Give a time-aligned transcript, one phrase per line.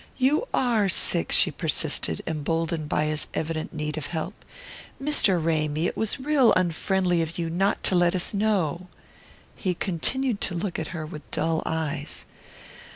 [0.17, 4.33] "You ARE sick," she persisted, emboldened by his evident need of help.
[4.99, 5.39] "Mr.
[5.39, 8.87] Ramy, it was real unfriendly of you not to let us know."
[9.55, 12.25] He continued to look at her with dull eyes.